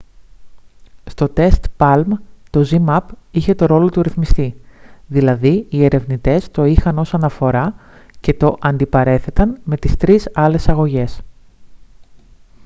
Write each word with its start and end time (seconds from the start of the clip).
στο 1.09 1.29
τεστ 1.29 1.65
παλμ 1.77 2.07
το 2.49 2.67
zmapp 2.71 3.13
είχε 3.31 3.55
το 3.55 3.65
ρόλο 3.65 3.89
του 3.89 4.01
ρυθμιστή 4.01 4.61
δηλαδή 5.07 5.65
οι 5.69 5.83
ερευνητές 5.83 6.51
το 6.51 6.63
είχαν 6.65 6.97
ως 6.99 7.13
αναφορά 7.13 7.73
και 8.19 8.33
το 8.33 8.55
αντιπαρέθεταν 8.59 9.59
με 9.63 9.77
τις 9.77 9.93
3 9.99 10.17
άλλες 10.33 10.67
αγωγές 10.69 11.21